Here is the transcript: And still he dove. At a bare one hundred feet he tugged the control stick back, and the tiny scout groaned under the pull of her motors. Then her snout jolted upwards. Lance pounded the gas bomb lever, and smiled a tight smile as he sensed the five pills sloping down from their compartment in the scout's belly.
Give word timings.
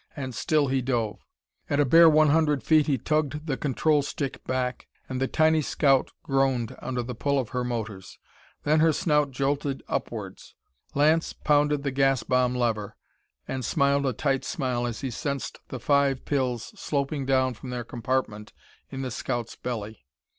And 0.15 0.33
still 0.33 0.67
he 0.69 0.81
dove. 0.81 1.23
At 1.69 1.79
a 1.79 1.85
bare 1.85 2.09
one 2.09 2.29
hundred 2.29 2.63
feet 2.63 2.87
he 2.87 2.97
tugged 2.97 3.45
the 3.45 3.55
control 3.55 4.01
stick 4.01 4.43
back, 4.45 4.87
and 5.07 5.21
the 5.21 5.27
tiny 5.27 5.61
scout 5.61 6.09
groaned 6.23 6.75
under 6.79 7.03
the 7.03 7.13
pull 7.13 7.37
of 7.37 7.49
her 7.49 7.63
motors. 7.63 8.17
Then 8.63 8.79
her 8.79 8.93
snout 8.93 9.29
jolted 9.29 9.83
upwards. 9.87 10.55
Lance 10.95 11.33
pounded 11.33 11.83
the 11.83 11.91
gas 11.91 12.23
bomb 12.23 12.55
lever, 12.55 12.95
and 13.47 13.63
smiled 13.63 14.07
a 14.07 14.13
tight 14.13 14.43
smile 14.43 14.87
as 14.87 15.01
he 15.01 15.11
sensed 15.11 15.59
the 15.67 15.79
five 15.79 16.25
pills 16.25 16.73
sloping 16.75 17.27
down 17.27 17.53
from 17.53 17.69
their 17.69 17.83
compartment 17.83 18.53
in 18.89 19.03
the 19.03 19.11
scout's 19.11 19.55
belly. 19.55 20.07